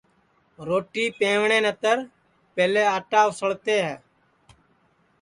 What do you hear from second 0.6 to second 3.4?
روٹی پَوٹؔے نتے پہلے آٹا